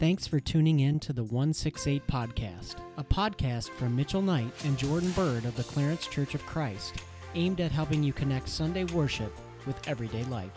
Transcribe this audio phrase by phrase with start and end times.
[0.00, 5.10] Thanks for tuning in to the 168 Podcast, a podcast from Mitchell Knight and Jordan
[5.10, 6.94] Bird of the Clarence Church of Christ,
[7.34, 9.30] aimed at helping you connect Sunday worship
[9.66, 10.52] with everyday life.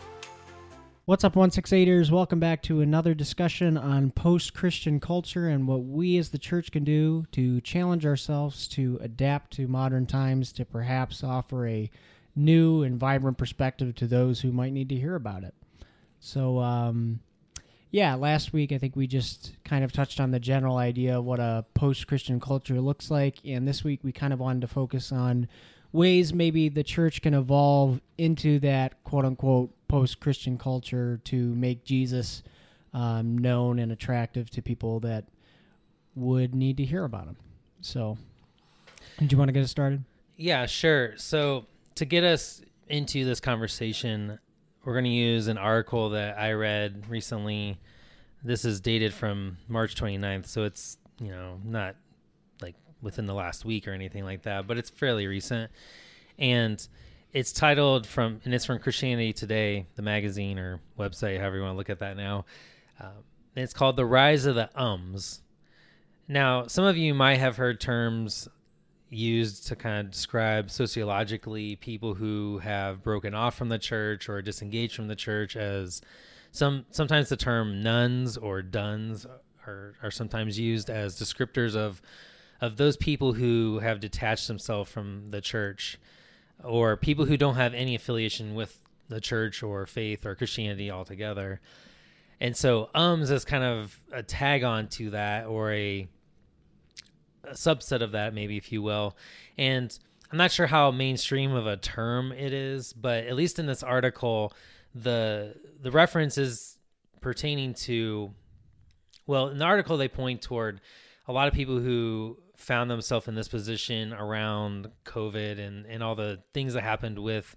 [1.04, 2.10] What's up, 168ers?
[2.10, 6.72] Welcome back to another discussion on post Christian culture and what we as the church
[6.72, 11.90] can do to challenge ourselves to adapt to modern times to perhaps offer a
[12.34, 15.54] new and vibrant perspective to those who might need to hear about it.
[16.18, 17.20] So, um,
[17.94, 21.24] yeah, last week I think we just kind of touched on the general idea of
[21.24, 23.36] what a post Christian culture looks like.
[23.44, 25.46] And this week we kind of wanted to focus on
[25.92, 31.84] ways maybe the church can evolve into that quote unquote post Christian culture to make
[31.84, 32.42] Jesus
[32.94, 35.26] um, known and attractive to people that
[36.16, 37.36] would need to hear about him.
[37.80, 38.18] So,
[39.20, 40.02] do you want to get us started?
[40.36, 41.16] Yeah, sure.
[41.16, 44.40] So, to get us into this conversation,
[44.84, 47.78] we're going to use an article that I read recently.
[48.42, 51.96] This is dated from March 29th, so it's, you know, not
[52.60, 55.70] like within the last week or anything like that, but it's fairly recent.
[56.38, 56.86] And
[57.32, 61.74] it's titled from, and it's from Christianity Today, the magazine or website, however you want
[61.74, 62.44] to look at that now.
[63.00, 63.10] Uh,
[63.56, 65.40] it's called The Rise of the Ums.
[66.28, 68.48] Now, some of you might have heard terms
[69.14, 74.42] used to kind of describe sociologically people who have broken off from the church or
[74.42, 76.02] disengaged from the church as
[76.50, 79.26] some sometimes the term nones or dones
[79.66, 82.00] are, are sometimes used as descriptors of
[82.60, 85.98] of those people who have detached themselves from the church
[86.62, 91.60] or people who don't have any affiliation with the church or faith or Christianity altogether.
[92.40, 96.08] And so ums is kind of a tag on to that or a
[97.48, 99.16] a subset of that, maybe if you will.
[99.58, 99.96] And
[100.30, 103.82] I'm not sure how mainstream of a term it is, but at least in this
[103.82, 104.52] article,
[104.94, 106.78] the the reference is
[107.20, 108.32] pertaining to
[109.26, 110.80] well, in the article they point toward
[111.26, 116.14] a lot of people who found themselves in this position around COVID and, and all
[116.14, 117.56] the things that happened with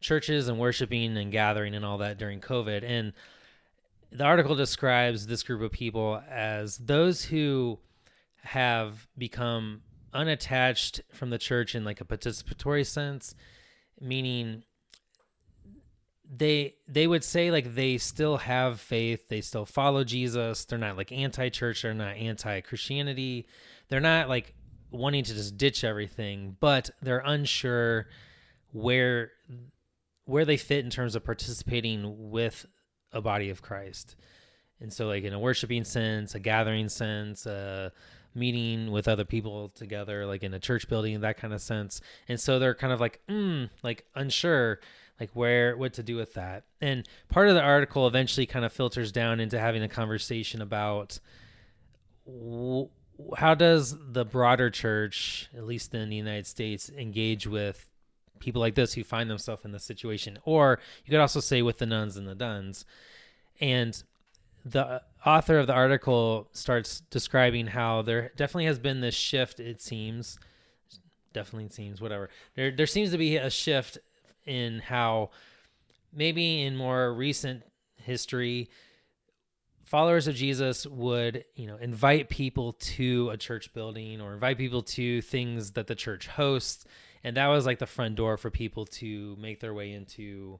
[0.00, 2.82] churches and worshiping and gathering and all that during COVID.
[2.84, 3.12] And
[4.10, 7.78] the article describes this group of people as those who
[8.44, 9.82] have become
[10.12, 13.34] unattached from the church in like a participatory sense,
[14.00, 14.62] meaning
[16.30, 20.96] they they would say like they still have faith, they still follow Jesus, they're not
[20.96, 23.46] like anti-church, they're not anti-Christianity,
[23.88, 24.54] they're not like
[24.90, 28.06] wanting to just ditch everything, but they're unsure
[28.72, 29.32] where
[30.26, 32.66] where they fit in terms of participating with
[33.12, 34.16] a body of Christ.
[34.80, 37.90] And so like in a worshiping sense, a gathering sense, uh
[38.34, 42.00] meeting with other people together, like in a church building, that kind of sense.
[42.28, 44.80] And so they're kind of like, mm, like unsure,
[45.20, 46.64] like where, what to do with that.
[46.80, 51.20] And part of the article eventually kind of filters down into having a conversation about
[52.26, 52.88] w-
[53.36, 57.88] how does the broader church, at least in the United States, engage with
[58.40, 61.78] people like this who find themselves in this situation, or you could also say with
[61.78, 62.84] the nones and the dones.
[63.60, 64.02] And
[64.64, 69.80] the author of the article starts describing how there definitely has been this shift it
[69.80, 70.38] seems.
[71.32, 72.30] Definitely seems whatever.
[72.54, 73.98] There there seems to be a shift
[74.46, 75.30] in how
[76.12, 77.62] maybe in more recent
[78.02, 78.70] history
[79.84, 84.82] followers of Jesus would, you know, invite people to a church building or invite people
[84.82, 86.84] to things that the church hosts.
[87.22, 90.58] And that was like the front door for people to make their way into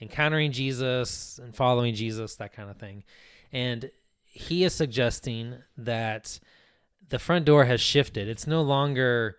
[0.00, 3.04] encountering Jesus and following Jesus, that kind of thing.
[3.52, 3.90] And
[4.24, 6.38] he is suggesting that
[7.08, 8.28] the front door has shifted.
[8.28, 9.36] It's no longer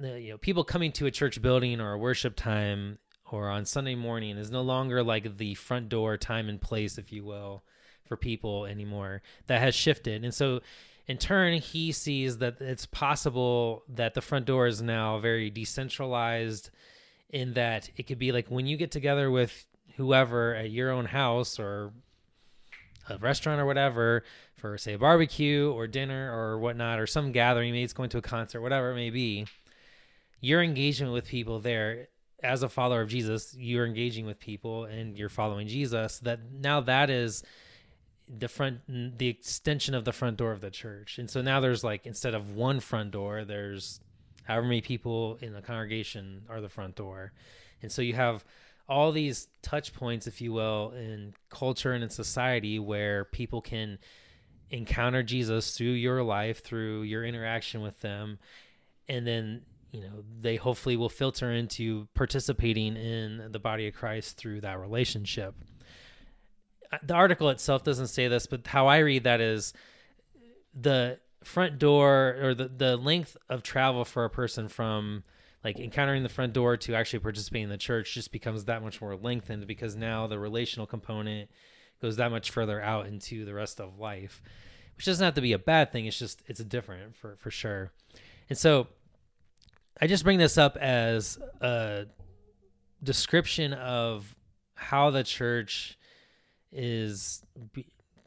[0.00, 2.98] you know people coming to a church building or a worship time
[3.30, 7.12] or on Sunday morning is no longer like the front door time and place if
[7.12, 7.62] you will
[8.06, 9.22] for people anymore.
[9.48, 10.24] That has shifted.
[10.24, 10.60] And so
[11.06, 16.70] in turn he sees that it's possible that the front door is now very decentralized
[17.30, 19.66] in that it could be like when you get together with
[19.96, 21.92] whoever at your own house or
[23.08, 24.24] a restaurant or whatever
[24.56, 28.18] for say a barbecue or dinner or whatnot or some gathering maybe it's going to
[28.18, 29.46] a concert whatever it may be
[30.40, 32.08] your engagement with people there
[32.42, 36.80] as a follower of jesus you're engaging with people and you're following jesus that now
[36.80, 37.42] that is
[38.28, 38.80] the front
[39.18, 41.18] the extension of the front door of the church.
[41.18, 44.00] And so now there's like instead of one front door there's
[44.44, 47.32] however many people in the congregation are the front door.
[47.82, 48.44] And so you have
[48.88, 53.98] all these touch points, if you will, in culture and in society where people can
[54.70, 58.38] encounter Jesus through your life, through your interaction with them,
[59.08, 59.62] and then
[59.92, 64.78] you know they hopefully will filter into participating in the body of Christ through that
[64.78, 65.54] relationship.
[66.90, 69.72] Uh, the article itself doesn't say this, but how I read that is
[70.74, 75.24] the front door or the, the length of travel for a person from
[75.68, 79.02] like encountering the front door to actually participating in the church just becomes that much
[79.02, 81.50] more lengthened because now the relational component
[82.00, 84.40] goes that much further out into the rest of life
[84.96, 87.92] which doesn't have to be a bad thing it's just it's different for for sure
[88.48, 88.86] and so
[90.00, 92.06] i just bring this up as a
[93.02, 94.34] description of
[94.74, 95.98] how the church
[96.72, 97.42] is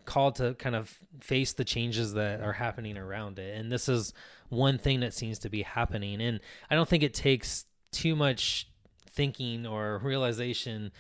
[0.06, 3.58] called to kind of face the changes that are happening around it.
[3.58, 4.14] And this is
[4.52, 6.22] one thing that seems to be happening.
[6.22, 6.40] And
[6.70, 8.68] I don't think it takes too much
[9.10, 10.92] thinking or realization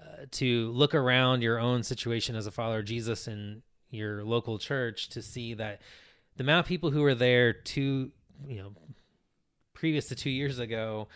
[0.00, 4.58] uh, to look around your own situation as a follower of Jesus in your local
[4.58, 5.80] church to see that
[6.36, 8.10] the amount of people who were there two,
[8.46, 8.72] you know,
[9.74, 11.08] previous to two years ago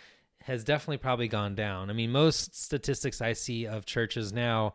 [0.43, 1.88] has definitely probably gone down.
[1.91, 4.75] I mean, most statistics I see of churches now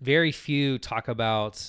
[0.00, 1.62] very few talk about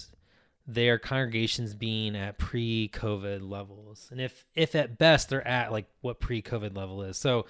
[0.67, 6.19] their congregations being at pre-COVID levels, and if if at best they're at like what
[6.19, 7.17] pre-COVID level is.
[7.17, 7.45] So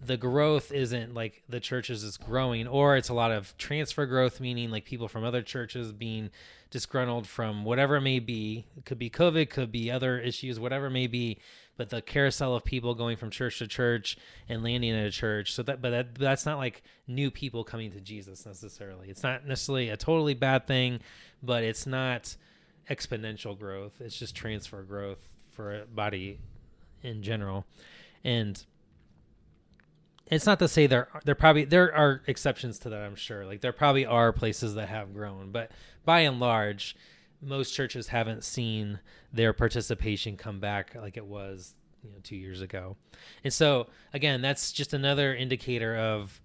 [0.00, 4.40] the growth isn't like the churches is growing, or it's a lot of transfer growth,
[4.40, 6.30] meaning like people from other churches being
[6.70, 8.66] disgruntled from whatever it may be.
[8.76, 11.38] It could be COVID, could be other issues, whatever it may be
[11.76, 14.16] but the carousel of people going from church to church
[14.48, 15.52] and landing at a church.
[15.52, 19.08] So that, but that, that's not like new people coming to Jesus necessarily.
[19.08, 21.00] It's not necessarily a totally bad thing,
[21.42, 22.36] but it's not
[22.90, 24.00] exponential growth.
[24.00, 26.38] It's just transfer growth for a body
[27.02, 27.66] in general.
[28.24, 28.62] And
[30.30, 33.00] it's not to say there there probably there are exceptions to that.
[33.00, 33.44] I'm sure.
[33.46, 35.70] Like there probably are places that have grown, but
[36.04, 36.96] by and large,
[37.46, 38.98] most churches haven't seen
[39.32, 42.96] their participation come back like it was you know two years ago.
[43.44, 46.40] And so again that's just another indicator of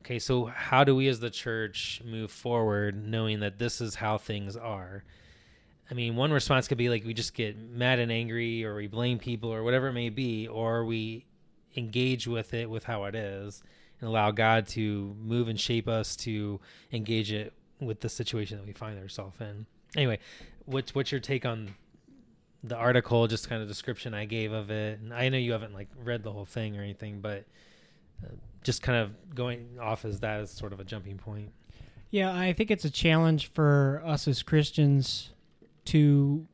[0.00, 4.18] okay so how do we as the church move forward knowing that this is how
[4.18, 5.04] things are?
[5.90, 8.88] I mean one response could be like we just get mad and angry or we
[8.88, 11.26] blame people or whatever it may be or we
[11.76, 13.62] engage with it with how it is
[14.00, 16.60] and allow god to move and shape us to
[16.92, 19.66] engage it with the situation that we find ourselves in
[19.96, 20.18] anyway,
[20.66, 21.74] what's what's your take on
[22.62, 23.26] the article?
[23.26, 25.00] Just kind of description I gave of it.
[25.00, 27.44] And I know you haven't like read the whole thing or anything, but
[28.24, 28.32] uh,
[28.62, 31.52] just kind of going off as that as sort of a jumping point.
[32.10, 35.30] Yeah, I think it's a challenge for us as Christians
[35.86, 36.46] to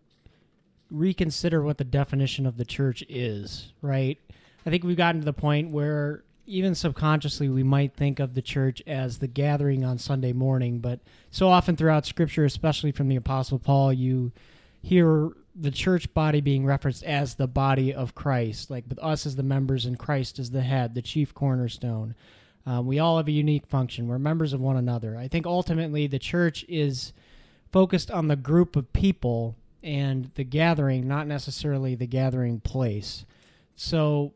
[0.90, 4.18] reconsider what the definition of the church is, right?
[4.66, 8.42] I think we've gotten to the point where even subconsciously we might think of the
[8.42, 11.00] church as the gathering on Sunday morning, but
[11.30, 14.32] so often throughout scripture, especially from the apostle Paul, you
[14.82, 19.36] hear the church body being referenced as the body of Christ, like with us as
[19.36, 22.14] the members and Christ as the head, the chief cornerstone.
[22.66, 24.06] Um, we all have a unique function.
[24.06, 25.16] We're members of one another.
[25.16, 27.12] I think ultimately the church is
[27.72, 33.24] focused on the group of people and the gathering, not necessarily the gathering place.
[33.76, 34.32] So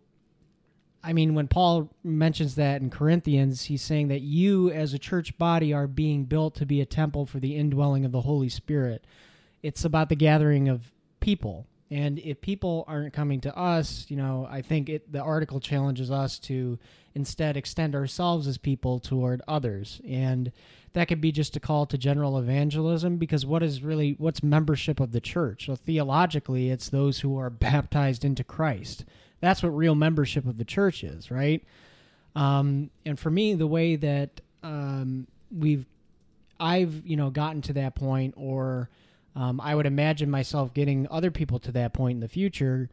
[1.02, 5.36] I mean, when Paul mentions that in Corinthians, he's saying that you as a church
[5.38, 9.04] body are being built to be a temple for the indwelling of the Holy Spirit.
[9.62, 11.66] It's about the gathering of people.
[11.90, 16.10] And if people aren't coming to us, you know, I think it, the article challenges
[16.10, 16.78] us to
[17.14, 20.00] instead extend ourselves as people toward others.
[20.06, 20.52] And
[20.92, 25.00] that could be just a call to general evangelism because what is really what's membership
[25.00, 25.66] of the church?
[25.66, 29.04] So theologically, it's those who are baptized into Christ
[29.40, 31.64] that's what real membership of the church is, right?
[32.34, 35.86] Um, and for me, the way that um, we've,
[36.58, 38.88] I've, you know, gotten to that point, or
[39.34, 42.88] um, I would imagine myself getting other people to that point in the future,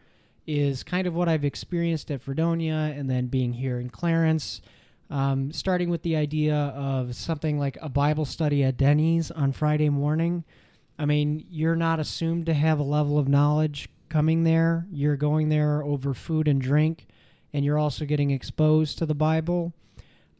[0.45, 4.61] is kind of what I've experienced at Fredonia and then being here in Clarence.
[5.09, 9.89] Um, starting with the idea of something like a Bible study at Denny's on Friday
[9.89, 10.43] morning.
[10.99, 14.85] I mean, you're not assumed to have a level of knowledge coming there.
[14.91, 17.07] You're going there over food and drink,
[17.53, 19.73] and you're also getting exposed to the Bible.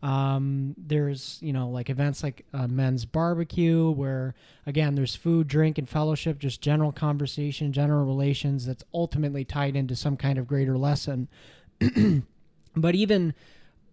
[0.04, 5.78] Um, there's, you know, like events like a men's barbecue where, again, there's food, drink,
[5.78, 10.78] and fellowship, just general conversation, general relations that's ultimately tied into some kind of greater
[10.78, 11.28] lesson.
[12.76, 13.34] but even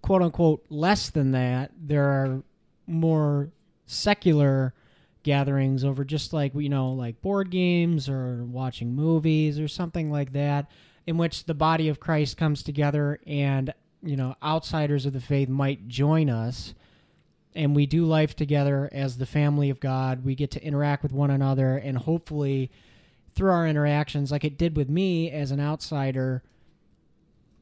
[0.03, 2.43] quote unquote less than that, there are
[2.87, 3.49] more
[3.87, 4.75] secular
[5.25, 10.33] gatherings over just like you know like board games or watching movies or something like
[10.33, 10.71] that
[11.07, 15.49] in which the body of Christ comes together and you know outsiders of the faith
[15.49, 16.75] might join us
[17.55, 20.25] and we do life together as the family of God.
[20.25, 22.71] We get to interact with one another and hopefully
[23.35, 26.43] through our interactions like it did with me as an outsider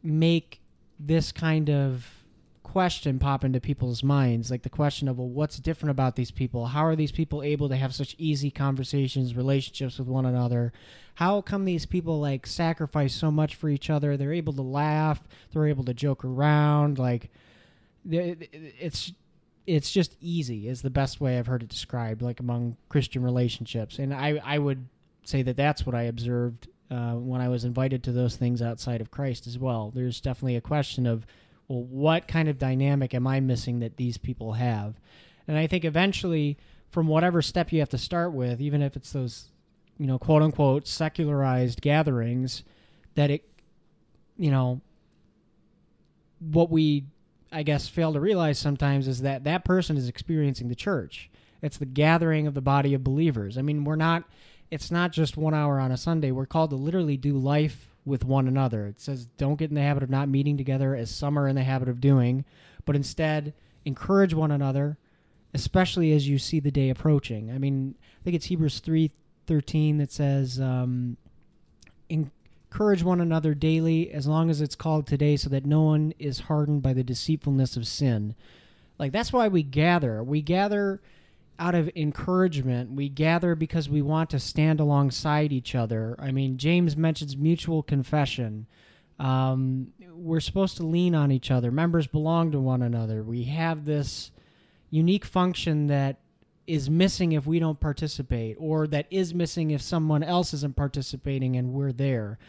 [0.02, 0.61] make
[0.99, 2.22] this kind of
[2.73, 6.64] question pop into people's minds, like the question of, well, what's different about these people?
[6.64, 10.73] How are these people able to have such easy conversations, relationships with one another?
[11.17, 14.17] How come these people like sacrifice so much for each other?
[14.17, 15.21] They're able to laugh,
[15.52, 17.31] they're able to joke around, like
[18.11, 19.12] it's
[19.67, 23.99] it's just easy is the best way I've heard it described, like among Christian relationships.
[23.99, 24.88] And I I would
[25.25, 29.02] say that that's what I observed uh, when I was invited to those things outside
[29.02, 29.93] of Christ as well.
[29.95, 31.26] There's definitely a question of
[31.69, 34.95] well, what kind of dynamic am I missing that these people have?
[35.49, 36.59] And I think eventually,
[36.90, 39.50] from whatever step you have to start with, even if it's those,
[39.99, 42.62] you know, quote unquote secularized gatherings,
[43.14, 43.49] that it,
[44.37, 44.81] you know,
[46.40, 47.04] what we,
[47.50, 51.31] I guess, fail to realize sometimes is that that person is experiencing the church.
[51.61, 53.57] It's the gathering of the body of believers.
[53.57, 54.25] I mean, we're not,
[54.71, 56.33] it's not just one hour on a Sunday.
[56.33, 58.87] We're called to literally do life with one another.
[58.87, 61.57] It says, don't get in the habit of not meeting together as some are in
[61.57, 62.45] the habit of doing,
[62.85, 63.55] but instead
[63.85, 64.99] encourage one another,
[65.55, 67.51] especially as you see the day approaching.
[67.51, 71.17] I mean, I think it's Hebrews 3:13 that says, um,
[72.09, 76.41] encourage one another daily as long as it's called today so that no one is
[76.41, 78.35] hardened by the deceitfulness of sin.
[78.99, 80.23] Like that's why we gather.
[80.23, 81.01] We gather
[81.62, 82.90] out of encouragement.
[82.90, 86.16] We gather because we want to stand alongside each other.
[86.19, 88.66] I mean, James mentions mutual confession.
[89.21, 91.71] Um, we're supposed to lean on each other.
[91.71, 93.23] Members belong to one another.
[93.23, 94.33] We have this
[94.90, 96.19] unique function that
[96.66, 101.54] is missing if we don't participate, or that is missing if someone else isn't participating
[101.54, 102.40] and we're there.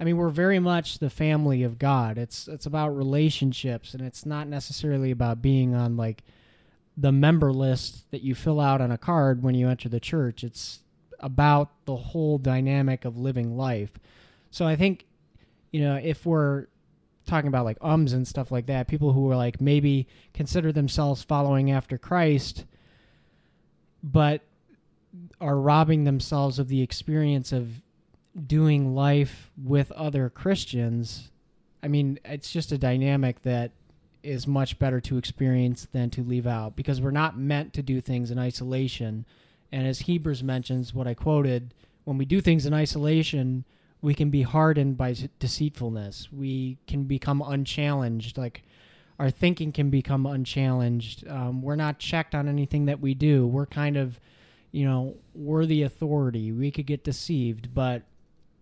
[0.00, 2.18] I mean, we're very much the family of God.
[2.18, 6.24] It's it's about relationships, and it's not necessarily about being on like
[6.96, 10.42] the member list that you fill out on a card when you enter the church.
[10.42, 10.80] It's
[11.20, 13.92] about the whole dynamic of living life.
[14.50, 15.04] So I think,
[15.72, 16.66] you know, if we're
[17.26, 21.22] talking about like ums and stuff like that, people who are like maybe consider themselves
[21.22, 22.64] following after Christ,
[24.02, 24.42] but
[25.40, 27.82] are robbing themselves of the experience of
[28.46, 31.30] doing life with other Christians.
[31.82, 33.72] I mean, it's just a dynamic that
[34.26, 38.00] is much better to experience than to leave out because we're not meant to do
[38.00, 39.24] things in isolation.
[39.70, 41.72] And as Hebrews mentions, what I quoted,
[42.04, 43.64] when we do things in isolation,
[44.02, 46.32] we can be hardened by deceitfulness.
[46.32, 48.36] We can become unchallenged.
[48.36, 48.62] Like
[49.18, 51.26] our thinking can become unchallenged.
[51.28, 53.46] Um, we're not checked on anything that we do.
[53.46, 54.20] We're kind of,
[54.72, 56.52] you know, we're the authority.
[56.52, 57.74] We could get deceived.
[57.74, 58.02] But,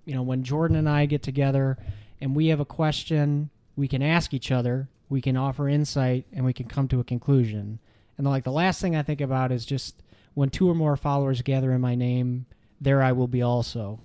[0.05, 1.79] you know, when Jordan and I get together
[2.21, 6.45] and we have a question, we can ask each other we can offer insight and
[6.45, 7.79] we can come to a conclusion.
[8.19, 10.03] And like the last thing I think about is just
[10.35, 12.47] when two or more followers gather in my name,
[12.81, 14.01] there I will be also.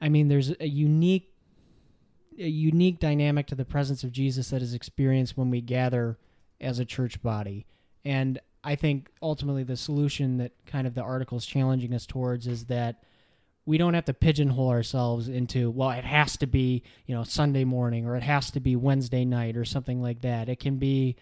[0.00, 1.32] I mean, there's a unique
[2.38, 6.16] a unique dynamic to the presence of Jesus that is experienced when we gather
[6.60, 7.66] as a church body.
[8.04, 12.46] And I think ultimately the solution that kind of the article is challenging us towards
[12.46, 13.02] is that
[13.66, 17.64] we don't have to pigeonhole ourselves into well it has to be you know sunday
[17.64, 20.48] morning or it has to be wednesday night or something like that.
[20.48, 21.16] It can be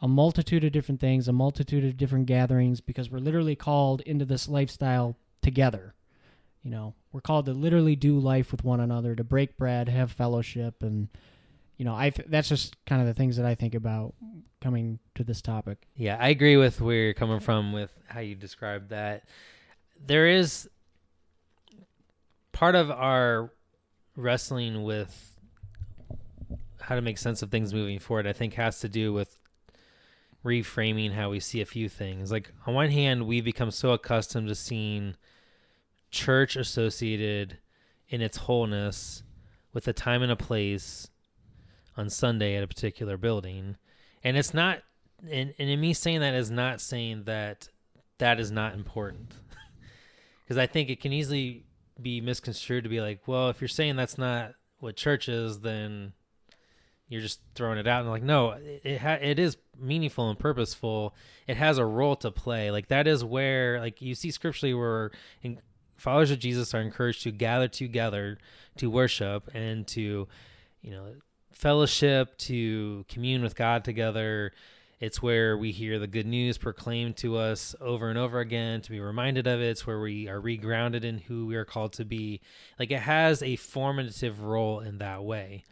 [0.00, 4.24] a multitude of different things a multitude of different gatherings because we're literally called into
[4.24, 5.94] this lifestyle together.
[6.62, 10.10] You know we're called to literally do life with one another to break bread have
[10.12, 11.08] fellowship and
[11.76, 14.14] you know i th- that's just kind of the things that i think about
[14.60, 15.78] coming to this topic.
[15.94, 19.24] Yeah i agree with where you're coming from with how you described that.
[20.04, 20.68] There is
[22.56, 23.52] part of our
[24.16, 25.36] wrestling with
[26.80, 29.36] how to make sense of things moving forward, I think, has to do with
[30.42, 32.32] reframing how we see a few things.
[32.32, 35.16] Like, on one hand, we've become so accustomed to seeing
[36.10, 37.58] church associated
[38.08, 39.22] in its wholeness
[39.74, 41.10] with a time and a place
[41.94, 43.76] on Sunday at a particular building.
[44.24, 44.78] And it's not,
[45.30, 47.68] and, and in me saying that is not saying that
[48.16, 49.34] that is not important.
[50.44, 51.65] Because I think it can easily
[52.00, 56.12] be misconstrued to be like, well, if you're saying that's not what church is, then
[57.08, 58.02] you're just throwing it out.
[58.02, 61.14] And like no it ha- it is meaningful and purposeful.
[61.46, 62.70] It has a role to play.
[62.70, 65.10] Like that is where like you see scripturally where
[65.42, 65.60] in,
[65.96, 68.38] followers of jesus are encouraged to gather together
[68.76, 70.28] to worship and to
[70.82, 71.14] you know
[71.52, 74.52] fellowship to commune with god together
[74.98, 78.90] it's where we hear the good news proclaimed to us over and over again to
[78.90, 79.68] be reminded of it.
[79.68, 82.40] It's where we are regrounded in who we are called to be.
[82.78, 85.64] Like it has a formative role in that way.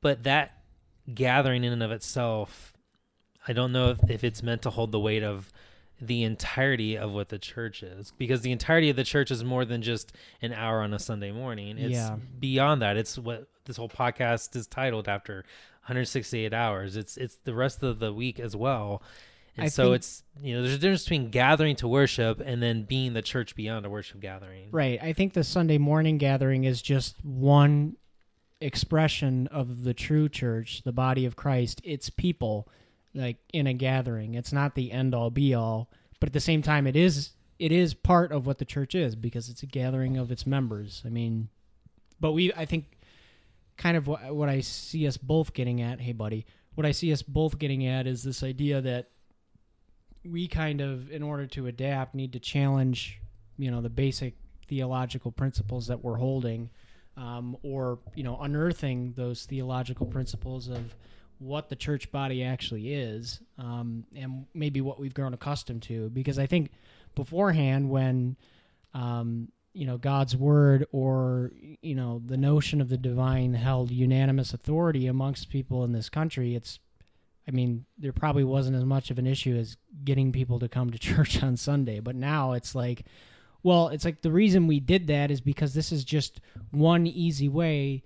[0.00, 0.58] But that
[1.12, 2.74] gathering in and of itself,
[3.48, 5.50] I don't know if, if it's meant to hold the weight of
[6.00, 9.64] the entirety of what the church is because the entirety of the church is more
[9.64, 11.78] than just an hour on a Sunday morning.
[11.78, 12.16] It's yeah.
[12.38, 12.96] beyond that.
[12.96, 15.44] It's what this whole podcast is titled after
[15.84, 16.96] 168 hours.
[16.96, 19.02] It's it's the rest of the week as well.
[19.56, 22.62] And I so think- it's you know there's a difference between gathering to worship and
[22.62, 24.68] then being the church beyond a worship gathering.
[24.72, 25.00] Right.
[25.02, 27.96] I think the Sunday morning gathering is just one
[28.60, 31.80] expression of the true church, the body of Christ.
[31.84, 32.68] It's people
[33.14, 34.34] like in a gathering.
[34.34, 37.70] It's not the end all be all, but at the same time it is it
[37.70, 41.02] is part of what the church is because it's a gathering of its members.
[41.04, 41.48] I mean,
[42.18, 42.86] but we I think
[43.76, 47.12] kind of what, what I see us both getting at, hey buddy, what I see
[47.12, 49.10] us both getting at is this idea that
[50.24, 53.20] we kind of in order to adapt need to challenge
[53.58, 54.34] you know the basic
[54.68, 56.70] theological principles that we're holding
[57.16, 60.94] um, or you know unearthing those theological principles of
[61.38, 66.08] what the church body actually is um, and maybe what we've grown accustomed to.
[66.10, 66.70] Because i think
[67.14, 68.36] beforehand when
[68.94, 71.52] um, you know god's word or
[71.82, 76.54] you know the notion of the divine held unanimous authority amongst people in this country
[76.54, 76.78] it's
[77.46, 80.90] I mean, there probably wasn't as much of an issue as getting people to come
[80.90, 83.04] to church on Sunday, but now it's like,
[83.62, 86.40] well, it's like the reason we did that is because this is just
[86.70, 88.02] one easy way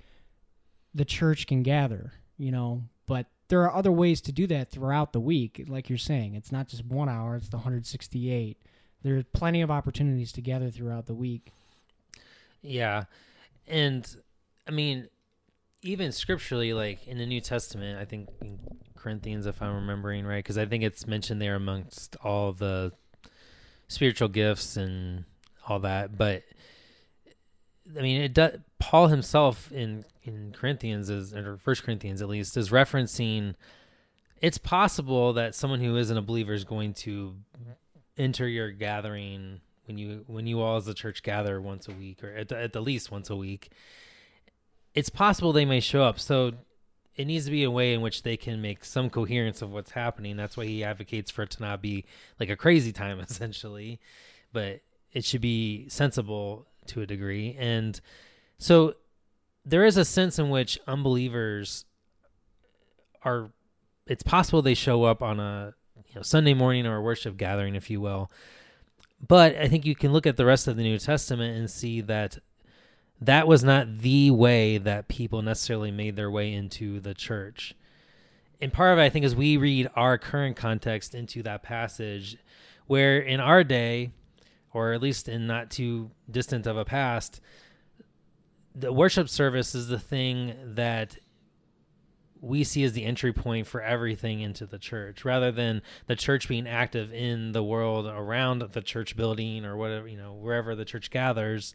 [0.95, 5.13] the church can gather, you know, but there are other ways to do that throughout
[5.13, 5.65] the week.
[5.69, 8.59] Like you're saying, it's not just one hour, it's the 168.
[9.03, 11.53] There's plenty of opportunities to gather throughout the week.
[12.63, 13.05] Yeah.
[13.67, 14.07] And
[14.67, 15.09] I mean,
[15.83, 18.59] even scripturally, like in the New Testament, I think in
[18.97, 22.93] Corinthians, if I'm remembering right, because I think it's mentioned there amongst all the
[23.87, 25.25] spiritual gifts and
[25.67, 26.17] all that.
[26.17, 26.43] But
[27.97, 28.59] I mean, it does.
[28.79, 33.55] Paul himself in in Corinthians is, or First Corinthians at least, is referencing.
[34.41, 37.37] It's possible that someone who isn't a believer is going to
[38.19, 42.23] enter your gathering when you when you all as a church gather once a week
[42.23, 43.71] or at the, at the least once a week
[44.95, 46.19] it's possible they may show up.
[46.19, 46.53] So
[47.15, 49.93] it needs to be a way in which they can make some coherence of what's
[49.93, 50.37] happening.
[50.37, 52.05] That's why he advocates for it to not be
[52.41, 54.01] like a crazy time essentially
[54.53, 54.81] but
[55.13, 57.57] it should be sensible to a degree.
[57.59, 58.01] And
[58.59, 58.95] so
[59.65, 61.85] there is a sense in which unbelievers
[63.23, 63.51] are
[64.07, 65.75] it's possible they show up on a
[66.19, 68.31] know Sunday morning or a worship gathering if you will
[69.27, 72.01] but I think you can look at the rest of the New Testament and see
[72.03, 72.39] that
[73.21, 77.75] that was not the way that people necessarily made their way into the church.
[78.61, 82.37] And part of it, I think, is we read our current context into that passage,
[82.87, 84.13] where in our day,
[84.73, 87.41] or at least in not too distant of a past,
[88.75, 91.19] the worship service is the thing that
[92.41, 96.49] we see as the entry point for everything into the church rather than the church
[96.49, 100.85] being active in the world around the church building or whatever you know wherever the
[100.85, 101.75] church gathers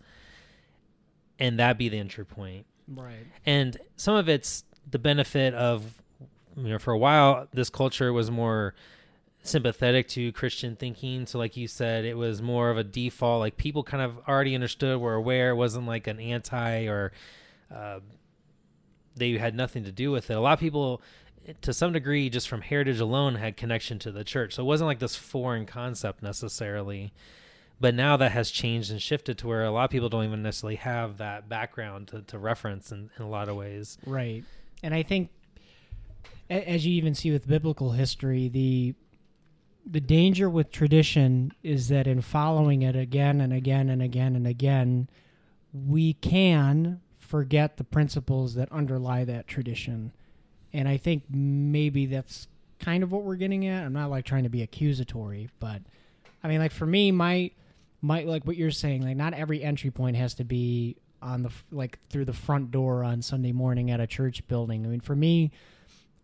[1.39, 2.65] and that be the entry point.
[2.85, 3.25] Right.
[3.45, 6.01] and some of it's the benefit of
[6.57, 8.75] you know for a while this culture was more
[9.41, 11.25] sympathetic to christian thinking.
[11.25, 13.39] So like you said it was more of a default.
[13.39, 15.51] Like people kind of already understood were aware.
[15.51, 17.11] It wasn't like an anti or
[17.73, 17.99] uh,
[19.15, 20.33] they had nothing to do with it.
[20.33, 21.01] A lot of people
[21.61, 24.55] to some degree just from heritage alone had connection to the church.
[24.55, 27.13] So it wasn't like this foreign concept necessarily.
[27.79, 30.43] But now that has changed and shifted to where a lot of people don't even
[30.43, 33.97] necessarily have that background to, to reference in, in a lot of ways.
[34.05, 34.43] Right.
[34.81, 35.31] And I think
[36.49, 38.95] as you even see with biblical history, the
[39.85, 44.47] the danger with tradition is that in following it again and again and again and
[44.47, 45.09] again,
[45.73, 47.01] we can
[47.33, 50.11] forget the principles that underlie that tradition.
[50.71, 53.83] And I think maybe that's kind of what we're getting at.
[53.83, 55.81] I'm not like trying to be accusatory, but
[56.43, 57.49] I mean like for me my
[58.03, 61.49] my like what you're saying, like not every entry point has to be on the
[61.71, 64.85] like through the front door on Sunday morning at a church building.
[64.85, 65.49] I mean, for me,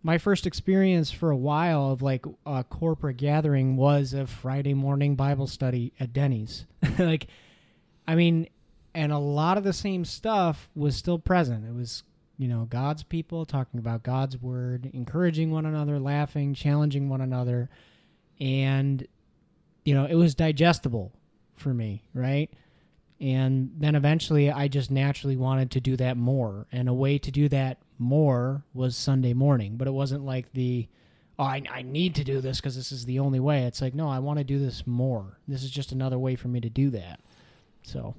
[0.04, 5.16] my first experience for a while of like a corporate gathering was a Friday morning
[5.16, 6.68] Bible study at Denny's.
[7.00, 7.26] like,
[8.08, 8.48] I mean,
[8.94, 11.66] and a lot of the same stuff was still present.
[11.66, 12.04] It was,
[12.38, 17.70] you know, God's people talking about God's word, encouraging one another, laughing, challenging one another.
[18.40, 19.06] And,
[19.86, 21.12] you know, it was digestible
[21.56, 22.50] for me, right?
[23.22, 26.68] And then eventually I just naturally wanted to do that more.
[26.72, 29.76] And a way to do that more was Sunday morning.
[29.76, 30.88] But it wasn't like the,
[31.38, 33.64] oh, I, I need to do this because this is the only way.
[33.64, 35.38] It's like, no, I want to do this more.
[35.48, 37.20] This is just another way for me to do that.
[37.84, 38.16] So,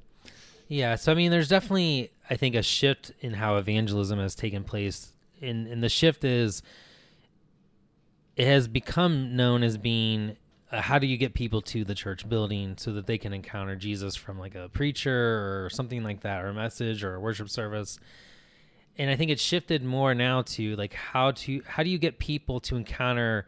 [0.71, 4.63] Yeah, so I mean, there's definitely, I think, a shift in how evangelism has taken
[4.63, 6.63] place, and and the shift is,
[8.37, 10.37] it has become known as being,
[10.71, 13.75] uh, how do you get people to the church building so that they can encounter
[13.75, 17.49] Jesus from like a preacher or something like that, or a message or a worship
[17.51, 17.99] service,
[18.97, 22.21] and I think it's shifted more now to like how to how do you get
[22.21, 23.45] people to encounter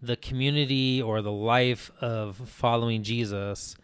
[0.00, 3.76] the community or the life of following Jesus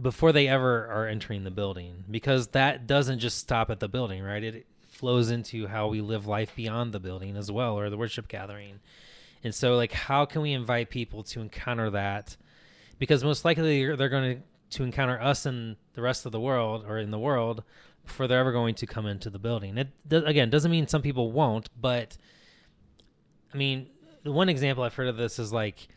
[0.00, 4.22] before they ever are entering the building because that doesn't just stop at the building,
[4.22, 4.42] right?
[4.42, 8.28] It flows into how we live life beyond the building as well or the worship
[8.28, 8.80] gathering.
[9.42, 12.36] And so like how can we invite people to encounter that?
[12.98, 16.98] Because most likely they're going to encounter us in the rest of the world or
[16.98, 17.62] in the world
[18.04, 19.78] before they're ever going to come into the building.
[19.78, 22.18] It again doesn't mean some people won't, but
[23.52, 23.88] I mean,
[24.24, 25.88] the one example I've heard of this is like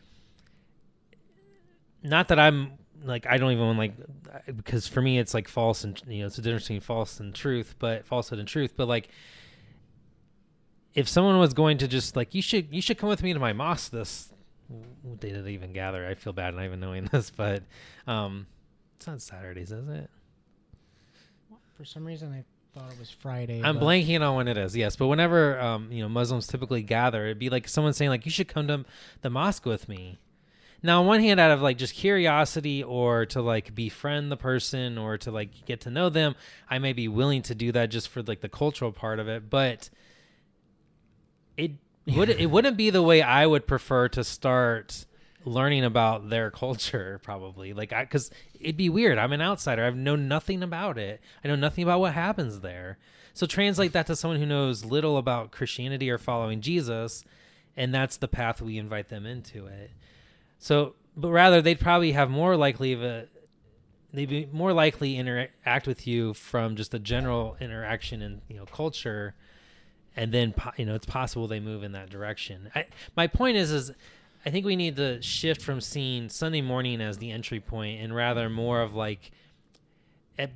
[2.02, 2.72] not that I'm
[3.04, 3.94] like I don't even like
[4.56, 7.34] because for me it's like false and you know it's a difference between false and
[7.34, 8.74] truth, but falsehood and truth.
[8.76, 9.08] But like
[10.94, 13.38] if someone was going to just like you should you should come with me to
[13.38, 14.32] my mosque this
[15.02, 16.06] what day did they even gather?
[16.06, 17.62] I feel bad not even knowing this, but
[18.06, 18.46] um
[18.96, 20.10] it's not Saturdays, is it?
[21.76, 22.42] For some reason, I
[22.76, 23.62] thought it was Friday.
[23.62, 24.76] I'm blanking on when it is.
[24.76, 28.24] Yes, but whenever um, you know Muslims typically gather, it'd be like someone saying like,
[28.24, 28.84] "You should come to
[29.22, 30.18] the mosque with me."
[30.82, 34.96] Now, on one hand, out of like just curiosity or to like befriend the person
[34.96, 36.36] or to like get to know them,
[36.70, 39.50] I may be willing to do that just for like the cultural part of it.
[39.50, 39.90] But
[41.56, 41.72] it
[42.06, 45.04] would it wouldn't be the way I would prefer to start
[45.44, 47.72] learning about their culture probably.
[47.72, 49.18] Like i because it'd be weird.
[49.18, 49.84] I'm an outsider.
[49.84, 51.20] I've known nothing about it.
[51.44, 52.98] I know nothing about what happens there.
[53.34, 57.24] So translate that to someone who knows little about christianity or following jesus
[57.76, 59.92] and that's the path we invite them into it
[60.58, 63.26] so but rather they'd probably have more likely of a
[64.12, 68.66] they'd be more likely interact with you from just a general interaction and you know
[68.66, 69.34] culture.
[70.16, 72.70] And then you know it's possible they move in that direction.
[72.74, 73.92] I, my point is is
[74.44, 78.14] I think we need to shift from seeing Sunday morning as the entry point and
[78.14, 79.32] rather more of like,
[80.38, 80.50] at,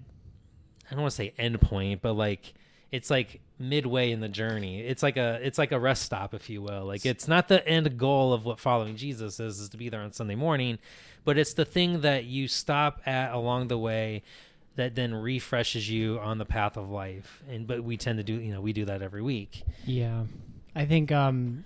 [0.89, 2.55] I don't want to say end point, but like
[2.91, 4.81] it's like midway in the journey.
[4.81, 6.85] It's like a it's like a rest stop, if you will.
[6.85, 10.01] Like it's not the end goal of what following Jesus is, is to be there
[10.01, 10.79] on Sunday morning,
[11.25, 14.23] but it's the thing that you stop at along the way
[14.77, 17.43] that then refreshes you on the path of life.
[17.49, 19.63] And but we tend to do you know we do that every week.
[19.85, 20.25] Yeah,
[20.75, 21.65] I think um,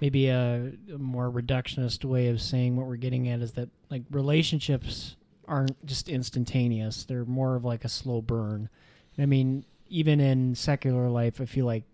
[0.00, 4.02] maybe a, a more reductionist way of saying what we're getting at is that like
[4.10, 8.68] relationships aren't just instantaneous; they're more of like a slow burn.
[9.16, 11.84] I mean, even in secular life, I feel like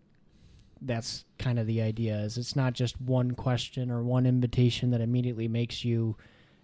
[0.80, 5.02] that's kind of the idea is it's not just one question or one invitation that
[5.02, 6.16] immediately makes you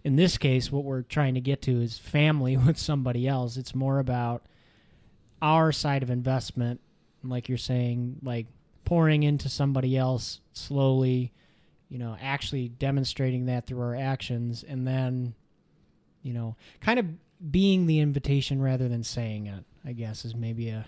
[0.03, 3.59] in this case what we're trying to get to is family with somebody else.
[3.59, 4.47] It's more about
[5.43, 6.81] our side of investment
[7.23, 8.47] like you're saying like
[8.87, 11.33] pouring into somebody else slowly
[11.91, 15.35] you know actually demonstrating that through our actions and then
[16.23, 17.07] you know kind of
[17.51, 20.87] being the invitation rather than saying it i guess is maybe a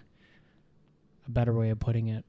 [1.28, 2.24] a better way of putting it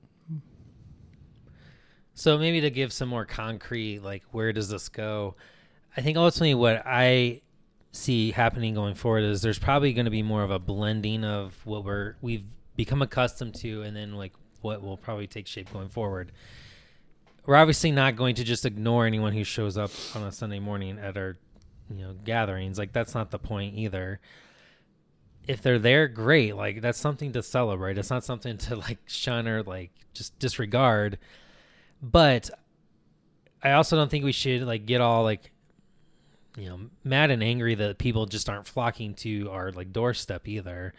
[2.19, 5.35] So maybe to give some more concrete, like where does this go?
[5.95, 7.41] I think ultimately what I
[7.93, 11.55] see happening going forward is there's probably going to be more of a blending of
[11.65, 12.43] what we're we've
[12.75, 16.33] become accustomed to, and then like what will probably take shape going forward.
[17.45, 20.99] We're obviously not going to just ignore anyone who shows up on a Sunday morning
[20.99, 21.37] at our
[21.89, 22.77] you know gatherings.
[22.77, 24.19] Like that's not the point either.
[25.49, 26.55] If they're there, great.
[26.55, 27.97] Like that's something to celebrate.
[27.97, 31.17] It's not something to like shun or like just disregard
[32.01, 32.49] but
[33.61, 35.51] I also don't think we should like get all like
[36.57, 40.93] you know mad and angry that people just aren't flocking to our like doorstep either.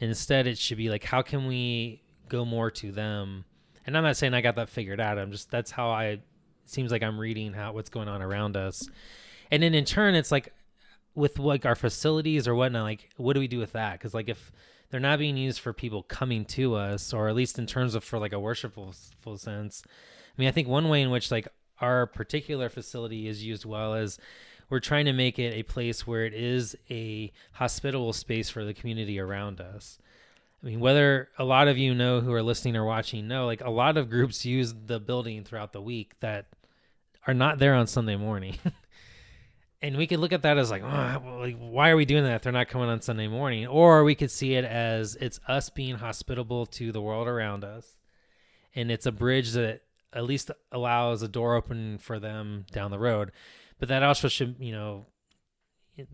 [0.00, 3.44] Instead, it should be like how can we go more to them?
[3.86, 5.18] And I'm not saying I got that figured out.
[5.18, 6.20] I'm just that's how I
[6.64, 8.88] seems like I'm reading how what's going on around us.
[9.50, 10.52] And then in turn, it's like
[11.16, 12.84] with like our facilities or whatnot.
[12.84, 13.94] Like, what do we do with that?
[13.94, 14.52] Because like if
[14.90, 18.04] they're not being used for people coming to us, or at least in terms of
[18.04, 18.92] for like a worshipful
[19.36, 19.82] sense.
[19.86, 21.48] I mean, I think one way in which like
[21.80, 24.18] our particular facility is used well is
[24.68, 28.74] we're trying to make it a place where it is a hospitable space for the
[28.74, 29.98] community around us.
[30.62, 33.60] I mean, whether a lot of you know who are listening or watching know, like
[33.60, 36.46] a lot of groups use the building throughout the week that
[37.26, 38.56] are not there on Sunday morning.
[39.82, 42.36] and we could look at that as like, oh, like, why are we doing that
[42.36, 43.66] if they're not coming on Sunday morning?
[43.66, 47.96] Or we could see it as it's us being hospitable to the world around us,
[48.74, 52.98] and it's a bridge that at least allows a door open for them down the
[52.98, 53.32] road.
[53.78, 55.06] But that also should, you know,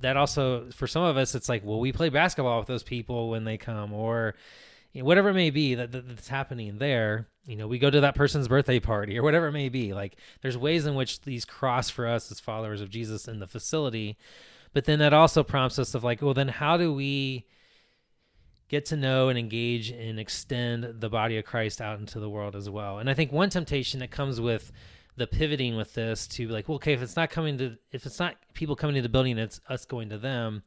[0.00, 3.30] that also for some of us, it's like, well, we play basketball with those people
[3.30, 4.34] when they come, or
[4.92, 7.28] you know, whatever it may be that, that that's happening there.
[7.46, 9.92] You know, we go to that person's birthday party or whatever it may be.
[9.92, 13.46] Like, there's ways in which these cross for us as followers of Jesus in the
[13.46, 14.16] facility.
[14.72, 17.46] But then that also prompts us of like, well, then how do we
[18.72, 22.56] get to know and engage and extend the body of Christ out into the world
[22.56, 23.00] as well.
[23.00, 24.72] And I think one temptation that comes with
[25.14, 28.18] the pivoting with this to like, well, okay, if it's not coming to, if it's
[28.18, 30.62] not people coming to the building, it's us going to them.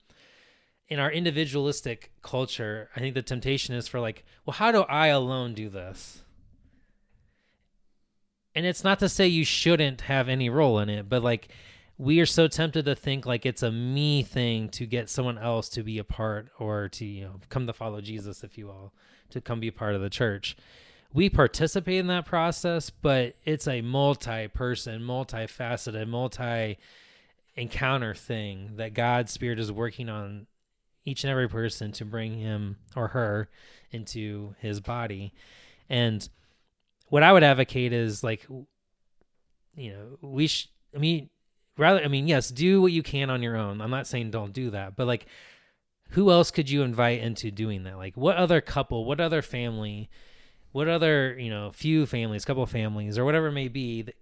[0.87, 5.07] In our individualistic culture, I think the temptation is for like, well, how do I
[5.07, 6.21] alone do this?
[8.53, 11.49] And it's not to say you shouldn't have any role in it, but like,
[11.97, 15.69] we are so tempted to think like it's a me thing to get someone else
[15.69, 18.93] to be a part or to you know come to follow Jesus if you will
[19.29, 20.57] to come be a part of the church
[21.13, 26.77] we participate in that process but it's a multi-person multi-faceted multi
[27.55, 30.47] encounter thing that God's spirit is working on
[31.05, 33.47] each and every person to bring him or her
[33.91, 35.33] into his body.
[35.89, 36.27] And
[37.07, 38.45] what I would advocate is like
[39.75, 41.29] you know we sh- I mean
[41.77, 43.81] rather i mean yes do what you can on your own.
[43.81, 45.27] I'm not saying don't do that but like
[46.09, 47.97] who else could you invite into doing that?
[47.97, 50.09] Like what other couple what other family
[50.71, 54.15] what other you know few families couple families or whatever it may be that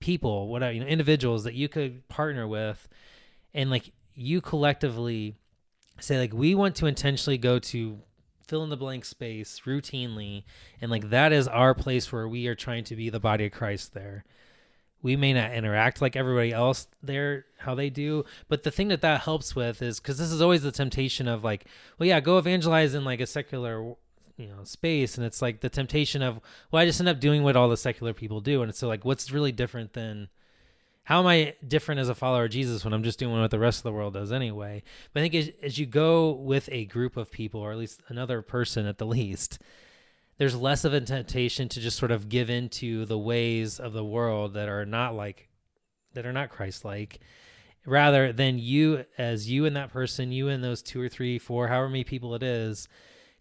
[0.00, 2.88] people whatever you know individuals that you could partner with
[3.52, 5.36] and like you collectively
[6.00, 7.98] say like we want to intentionally go to
[8.46, 10.44] fill in the blank space routinely
[10.80, 13.52] and like that is our place where we are trying to be the body of
[13.52, 14.24] christ there.
[15.00, 19.02] We may not interact like everybody else there how they do but the thing that
[19.02, 21.66] that helps with is because this is always the temptation of like
[21.98, 23.94] well yeah go evangelize in like a secular
[24.36, 27.42] you know space and it's like the temptation of well i just end up doing
[27.42, 30.28] what all the secular people do and it's so like what's really different than
[31.08, 33.58] how am i different as a follower of jesus when i'm just doing what the
[33.58, 34.82] rest of the world does anyway?
[35.12, 38.02] But i think as, as you go with a group of people or at least
[38.08, 39.58] another person at the least
[40.38, 44.04] there's less of a temptation to just sort of give into the ways of the
[44.04, 45.48] world that are not like
[46.14, 47.20] that are not Christ-like.
[47.84, 51.68] Rather than you as you and that person you and those two or three four
[51.68, 52.88] however many people it is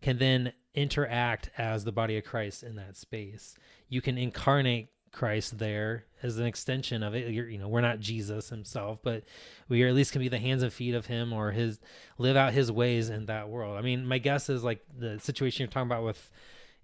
[0.02, 3.56] can then interact as the body of Christ in that space.
[3.90, 7.32] You can incarnate Christ there as an extension of it.
[7.32, 9.24] You're, you know, we're not Jesus himself, but
[9.68, 11.80] we at least can be the hands and feet of him or his
[12.18, 13.78] live out his ways in that world.
[13.78, 16.32] I mean, my guess is like the situation you're talking about with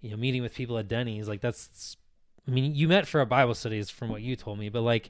[0.04, 1.96] you know, meeting with people at Denny's, like that's,
[2.46, 5.08] I mean, you met for a Bible studies from what you told me, but like,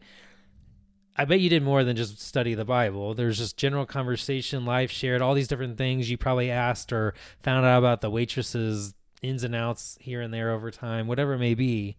[1.16, 3.12] I bet you did more than just study the Bible.
[3.12, 7.66] There's just general conversation, life shared, all these different things you probably asked or found
[7.66, 11.54] out about the waitresses ins and outs here and there over time, whatever it may
[11.54, 11.96] be.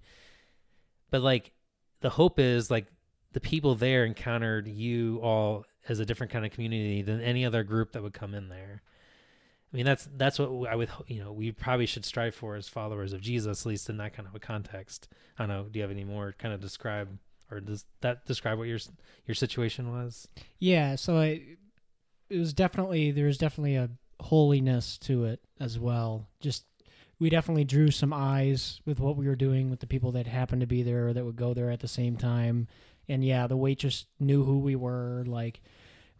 [1.16, 1.54] But like
[2.02, 2.88] the hope is like
[3.32, 7.64] the people there encountered you all as a different kind of community than any other
[7.64, 8.82] group that would come in there.
[9.72, 12.68] I mean, that's that's what I would you know we probably should strive for as
[12.68, 15.08] followers of Jesus, at least in that kind of a context.
[15.40, 15.70] I don't know.
[15.72, 17.18] Do you have any more kind of describe
[17.50, 18.80] or does that describe what your
[19.26, 20.28] your situation was?
[20.60, 20.96] Yeah.
[20.96, 21.42] So I,
[22.30, 26.28] it was definitely there was definitely a holiness to it as well.
[26.42, 26.66] Just
[27.20, 30.62] we definitely drew some eyes with what we were doing with the people that happened
[30.62, 32.68] to be there that would go there at the same time.
[33.08, 35.24] And yeah, the waitress knew who we were.
[35.26, 35.62] Like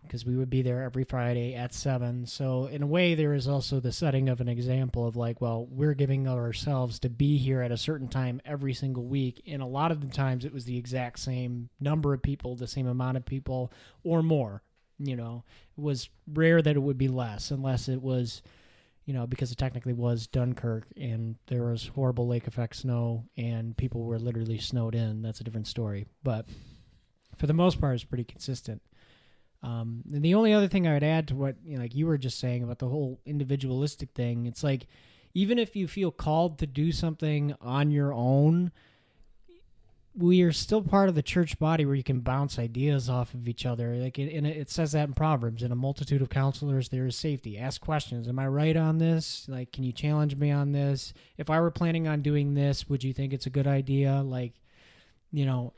[0.06, 2.26] because we would be there every Friday at seven.
[2.26, 5.68] So in a way, there is also the setting of an example of like, well,
[5.70, 9.68] we're giving ourselves to be here at a certain time every single week, and a
[9.68, 13.18] lot of the times it was the exact same number of people, the same amount
[13.18, 13.72] of people,
[14.04, 14.62] or more.
[14.98, 15.44] You know,
[15.78, 18.42] it was rare that it would be less, unless it was,
[19.06, 23.78] you know, because it technically was Dunkirk and there was horrible lake effect snow and
[23.78, 25.22] people were literally snowed in.
[25.22, 26.48] That's a different story, but
[27.38, 28.82] for the most part, it's pretty consistent.
[29.62, 32.08] Um, and the only other thing I would add to what you know, like you
[32.08, 34.88] were just saying about the whole individualistic thing, it's like
[35.34, 38.72] even if you feel called to do something on your own,
[40.18, 43.48] we are still part of the church body where you can bounce ideas off of
[43.48, 43.96] each other.
[43.96, 47.16] Like, it, and it says that in Proverbs: "In a multitude of counselors, there is
[47.16, 48.28] safety." Ask questions.
[48.28, 49.46] Am I right on this?
[49.50, 51.14] Like, can you challenge me on this?
[51.38, 54.22] If I were planning on doing this, would you think it's a good idea?
[54.22, 54.54] Like,
[55.32, 55.74] you know,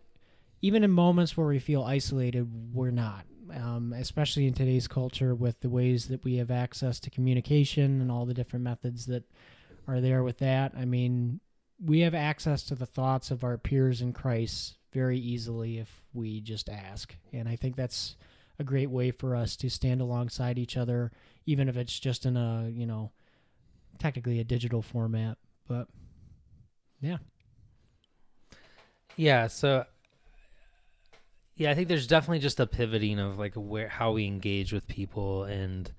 [0.62, 5.60] even in moments where we feel isolated, we're not um, especially in today's culture with
[5.62, 9.24] the ways that we have access to communication and all the different methods that
[9.88, 10.74] are there with that.
[10.78, 11.40] I mean,
[11.84, 16.42] we have access to the thoughts of our peers in Christ very easily if we
[16.42, 17.16] just ask.
[17.32, 18.16] And I think that's
[18.60, 21.12] a great way for us to stand alongside each other,
[21.46, 23.12] even if it's just in a, you know,
[24.00, 25.38] technically a digital format.
[25.68, 25.88] But
[27.02, 27.18] yeah.
[29.16, 29.48] Yeah.
[29.48, 29.86] So
[31.56, 34.88] yeah, I think there's definitely just a pivoting of like where how we engage with
[34.88, 35.92] people and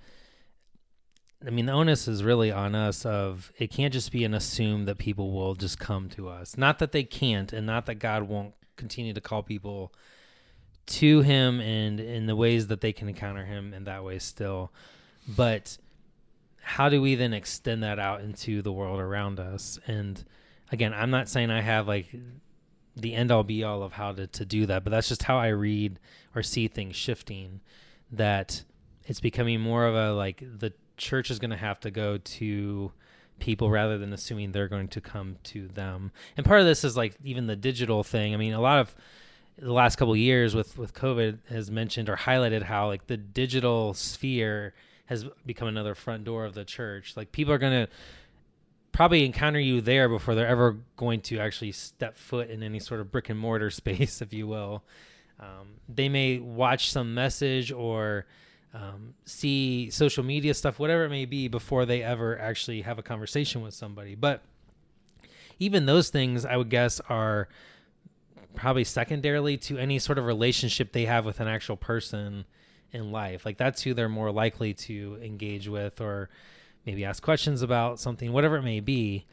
[1.47, 4.87] I mean the onus is really on us of it can't just be an assume
[4.87, 6.57] that people will just come to us.
[6.57, 9.93] Not that they can't and not that God won't continue to call people
[10.87, 14.73] to him and in the ways that they can encounter him in that way still.
[15.29, 15.79] But
[16.63, 19.79] how do we then extend that out into the world around us?
[19.87, 20.23] And
[20.73, 22.15] again, I'm not saying I have like
[22.97, 25.39] the end all be all of how to, to do that, but that's just how
[25.39, 26.01] I read
[26.35, 27.61] or see things shifting.
[28.11, 28.65] That
[29.05, 32.93] it's becoming more of a like the church is going to have to go to
[33.39, 36.13] people rather than assuming they're going to come to them.
[36.37, 38.35] And part of this is like even the digital thing.
[38.35, 38.95] I mean, a lot of
[39.59, 43.95] the last couple years with with COVID has mentioned or highlighted how like the digital
[43.95, 44.75] sphere
[45.07, 47.17] has become another front door of the church.
[47.17, 47.93] Like people are going to
[48.93, 53.01] probably encounter you there before they're ever going to actually step foot in any sort
[53.01, 54.85] of brick and mortar space, if you will.
[55.41, 58.27] Um, they may watch some message or
[58.79, 63.03] um, see social media stuff, whatever it may be, before they ever actually have a
[63.03, 64.15] conversation with somebody.
[64.15, 64.43] But
[65.59, 67.49] even those things, I would guess, are
[68.55, 72.45] probably secondarily to any sort of relationship they have with an actual person
[72.93, 73.45] in life.
[73.45, 76.29] Like that's who they're more likely to engage with or
[76.87, 79.27] maybe ask questions about something, whatever it may be.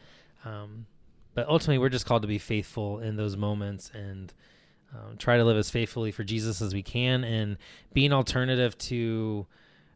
[0.44, 0.88] Um,
[1.34, 4.34] but ultimately, we're just called to be faithful in those moments and
[4.96, 7.58] um, try to live as faithfully for Jesus as we can and
[7.94, 9.46] be an alternative to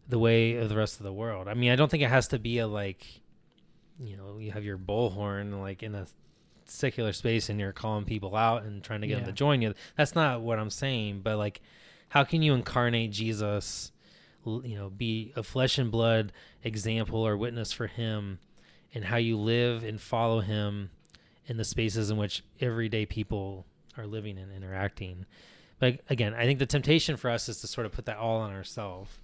[0.07, 1.47] the way of the rest of the world.
[1.47, 3.05] I mean, I don't think it has to be a like,
[3.99, 6.07] you know, you have your bullhorn like in a
[6.65, 9.19] secular space and you're calling people out and trying to get yeah.
[9.19, 9.73] them to join you.
[9.97, 11.61] That's not what I'm saying, but like,
[12.09, 13.91] how can you incarnate Jesus?
[14.45, 16.31] You know, be a flesh and blood
[16.63, 18.39] example or witness for Him,
[18.95, 20.89] and how you live and follow Him
[21.45, 23.65] in the spaces in which everyday people
[23.99, 25.25] are living and interacting.
[25.79, 28.41] But again, I think the temptation for us is to sort of put that all
[28.41, 29.19] on ourselves,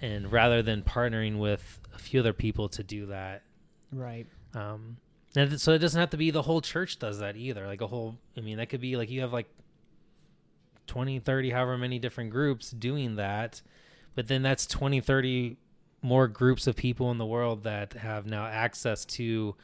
[0.00, 3.42] and rather than partnering with a few other people to do that,
[3.92, 4.26] right?
[4.54, 4.98] Um,
[5.36, 7.66] and so it doesn't have to be the whole church does that either.
[7.66, 9.48] Like a whole, I mean, that could be like you have like
[10.86, 13.62] 20, 30, however many different groups doing that,
[14.14, 15.56] but then that's 20, 30
[16.02, 19.54] more groups of people in the world that have now access to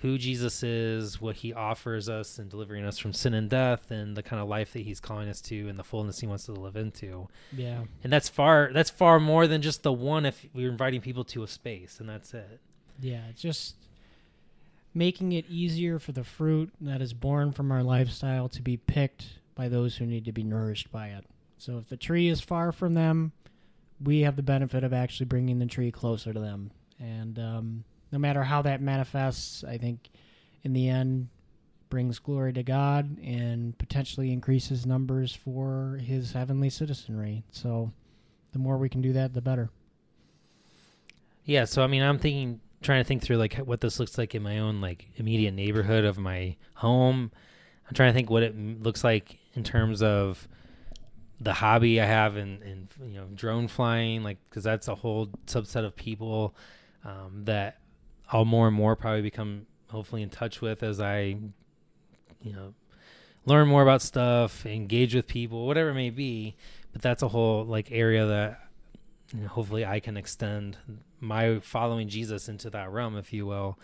[0.00, 4.16] who Jesus is, what he offers us and delivering us from sin and death and
[4.16, 6.52] the kind of life that he's calling us to and the fullness he wants to
[6.52, 7.28] live into.
[7.52, 7.82] Yeah.
[8.04, 11.42] And that's far that's far more than just the one if we're inviting people to
[11.42, 12.60] a space and that's it.
[13.00, 13.74] Yeah, it's just
[14.94, 19.26] making it easier for the fruit that is born from our lifestyle to be picked
[19.54, 21.24] by those who need to be nourished by it.
[21.58, 23.32] So if the tree is far from them,
[24.00, 26.70] we have the benefit of actually bringing the tree closer to them.
[27.00, 30.10] And um, no matter how that manifests, I think
[30.62, 31.28] in the end
[31.88, 37.44] brings glory to God and potentially increases numbers for his heavenly citizenry.
[37.50, 37.92] So
[38.52, 39.70] the more we can do that, the better.
[41.44, 44.34] Yeah, so I mean, I'm thinking trying to think through like what this looks like
[44.34, 47.32] in my own like immediate neighborhood of my home.
[47.88, 50.46] I'm trying to think what it looks like in terms of
[51.40, 55.28] the hobby I have in, in you know drone flying, like because that's a whole
[55.46, 56.54] subset of people
[57.04, 57.78] um, that
[58.30, 61.36] I'll more and more probably become hopefully in touch with as I,
[62.42, 62.74] you know,
[63.46, 66.56] learn more about stuff, engage with people, whatever it may be.
[66.92, 68.60] But that's a whole like area that
[69.34, 70.76] you know, hopefully I can extend
[71.20, 73.78] my following Jesus into that realm, if you will.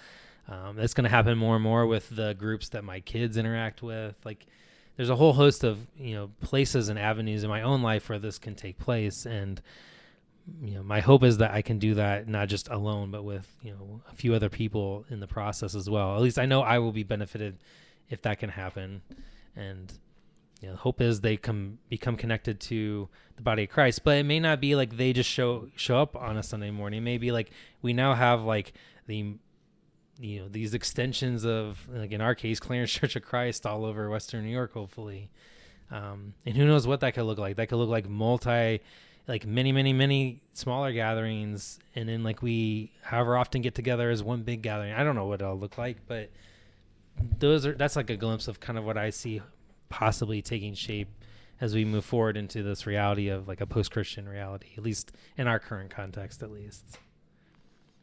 [0.49, 3.83] Um, that's going to happen more and more with the groups that my kids interact
[3.83, 4.15] with.
[4.25, 4.47] Like,
[4.97, 8.19] there's a whole host of you know places and avenues in my own life where
[8.19, 9.61] this can take place, and
[10.63, 13.49] you know, my hope is that I can do that not just alone, but with
[13.63, 16.17] you know a few other people in the process as well.
[16.17, 17.59] At least I know I will be benefited
[18.11, 19.03] if that can happen,
[19.57, 19.93] and
[20.61, 24.05] you know, hope is they come become connected to the body of Christ.
[24.05, 27.05] But it may not be like they just show show up on a Sunday morning.
[27.05, 27.51] Maybe like
[27.83, 28.73] we now have like
[29.07, 29.35] the
[30.19, 34.09] you know these extensions of like in our case Clarence Church of Christ all over
[34.11, 35.31] Western New York, hopefully.
[35.91, 37.57] Um, and who knows what that could look like?
[37.57, 38.81] That could look like multi
[39.27, 44.23] like many many many smaller gatherings and then like we however often get together as
[44.23, 44.93] one big gathering.
[44.93, 46.31] I don't know what it'll look like but
[47.39, 49.41] those are that's like a glimpse of kind of what i see
[49.89, 51.09] possibly taking shape
[51.61, 55.47] as we move forward into this reality of like a post-christian reality at least in
[55.47, 56.99] our current context at least.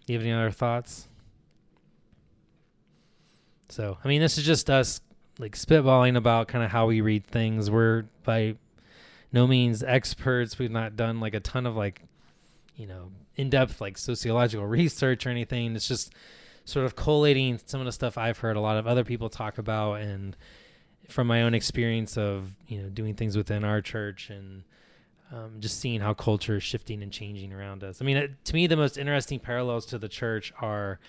[0.08, 1.08] You have any other thoughts?
[3.70, 5.02] So i mean this is just us
[5.39, 7.70] like spitballing about kind of how we read things.
[7.70, 8.56] We're by
[9.32, 10.60] no means experts.
[10.60, 12.02] We've not done like a ton of like,
[12.76, 15.76] you know, in depth like sociological research or anything.
[15.76, 16.14] It's just
[16.66, 19.58] sort of collating some of the stuff I've heard a lot of other people talk
[19.58, 20.36] about and
[21.10, 24.64] from my own experience of, you know, doing things within our church and
[25.32, 28.02] um, just seeing how culture is shifting and changing around us.
[28.02, 31.00] I mean, it, to me, the most interesting parallels to the church are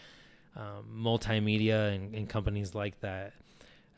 [0.57, 3.33] um, multimedia and, and, companies like that.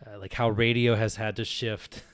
[0.07, 2.03] Uh, like how radio has had to shift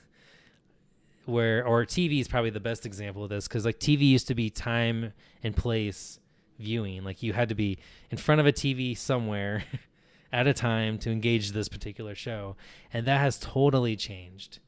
[1.25, 4.35] where or TV is probably the best example of this because like TV used to
[4.35, 5.13] be time
[5.43, 6.19] and place
[6.59, 7.03] viewing.
[7.03, 9.63] Like you had to be in front of a TV somewhere
[10.33, 12.55] at a time to engage this particular show.
[12.93, 14.59] And that has totally changed.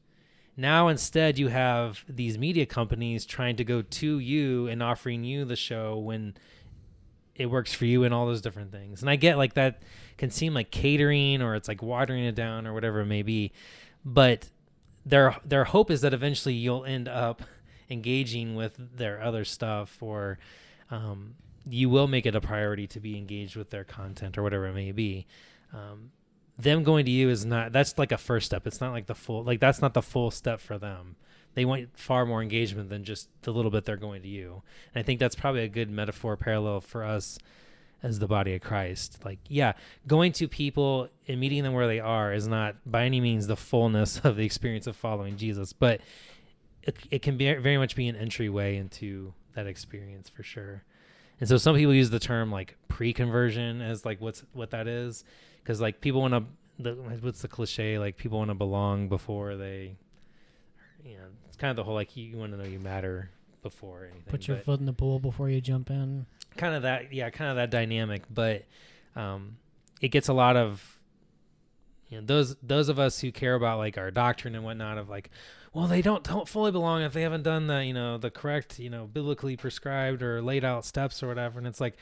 [0.56, 5.44] Now instead you have these media companies trying to go to you and offering you
[5.44, 6.34] the show when
[7.34, 9.00] it works for you and all those different things.
[9.00, 9.82] And I get like that
[10.18, 13.52] can seem like catering or it's like watering it down or whatever it may be.
[14.04, 14.48] But
[15.06, 17.42] their their hope is that eventually you'll end up
[17.90, 20.38] engaging with their other stuff or
[20.90, 21.34] um,
[21.68, 24.74] you will make it a priority to be engaged with their content or whatever it
[24.74, 25.26] may be.
[25.72, 26.10] Um,
[26.56, 28.66] them going to you is not that's like a first step.
[28.66, 31.16] It's not like the full like that's not the full step for them.
[31.54, 34.62] They want far more engagement than just the little bit they're going to you.
[34.94, 37.38] And I think that's probably a good metaphor parallel for us
[38.04, 39.18] as the body of Christ.
[39.24, 39.72] Like, yeah,
[40.06, 43.56] going to people and meeting them where they are is not by any means the
[43.56, 46.00] fullness of the experience of following Jesus, but
[46.82, 50.84] it, it can be very much be an entryway into that experience for sure.
[51.40, 55.24] And so some people use the term like pre-conversion as like what's what that is
[55.62, 56.44] because like people want to
[56.78, 59.96] the, what's the cliche like people want to belong before they
[61.04, 63.30] you know it's kind of the whole like you, want to know you matter
[63.62, 66.26] before anything Put your but foot in the pool before you jump in.
[66.56, 68.64] Kind of that yeah kind of that dynamic but
[69.16, 69.56] um
[70.00, 70.98] it gets a lot of
[72.08, 75.08] you know those those of us who care about like our doctrine and whatnot of
[75.08, 75.30] like
[75.72, 78.78] well they don't don't fully belong if they haven't done the you know the correct
[78.78, 81.58] you know biblically prescribed or laid out steps or whatever.
[81.58, 81.96] And it's like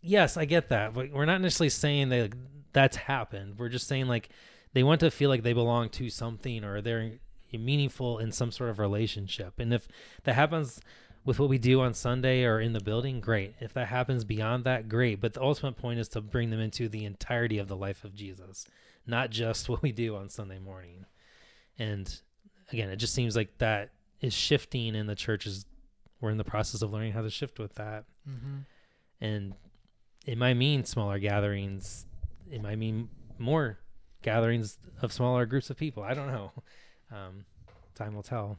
[0.00, 2.32] yes i get that but we're not necessarily saying that
[2.72, 3.58] that's happened.
[3.58, 4.28] We're just saying like
[4.72, 7.12] they want to feel like they belong to something or they're
[7.52, 9.58] meaningful in some sort of relationship.
[9.58, 9.88] And if
[10.24, 10.80] that happens
[11.24, 13.54] with what we do on sunday or in the building great.
[13.60, 15.20] If that happens beyond that great.
[15.20, 18.14] But the ultimate point is to bring them into the entirety of the life of
[18.14, 18.66] jesus
[19.06, 21.06] not just what we do on sunday morning.
[21.78, 22.20] And
[22.72, 23.90] again it just seems like that
[24.20, 25.66] is shifting in the churches
[26.20, 28.04] we're in the process of learning how to shift with that.
[28.28, 28.58] Mm-hmm.
[29.20, 29.54] and
[30.26, 32.04] it might mean smaller gatherings.
[32.50, 33.08] It might mean
[33.38, 33.78] more
[34.20, 36.02] gatherings of smaller groups of people.
[36.02, 36.52] I don't know.
[37.10, 37.46] Um,
[37.94, 38.58] time will tell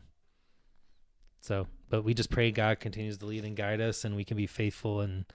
[1.42, 4.38] so but we just pray god continues to lead and guide us and we can
[4.38, 5.26] be faithful in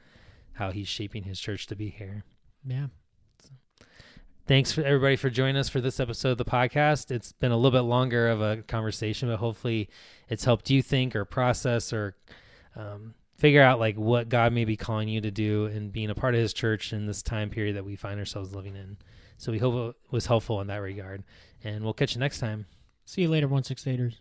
[0.54, 2.22] how he's shaping his church to be here.
[2.64, 2.86] Yeah.
[4.46, 7.10] thanks for everybody for joining us for this episode of the podcast.
[7.10, 9.88] It's been a little bit longer of a conversation but hopefully
[10.28, 12.16] it's helped you think or process or
[12.76, 16.14] um, figure out like what god may be calling you to do and being a
[16.14, 18.96] part of his church in this time period that we find ourselves living in.
[19.36, 21.24] So we hope it was helpful in that regard.
[21.62, 22.66] And we'll catch you next time.
[23.04, 24.20] See you later, one six eighters.